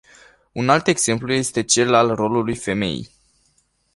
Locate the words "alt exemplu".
0.69-1.31